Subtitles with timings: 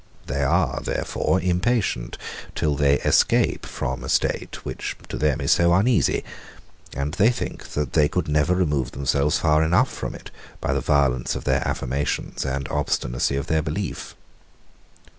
[0.25, 2.17] They are, therefore, impatient
[2.55, 6.23] till they escape from a state, which to them is so uneasy:
[6.95, 10.81] and they think, that they could never remove themselves far enough from it, by the
[10.81, 14.15] violence of their affirmations and obstinacy of their belief.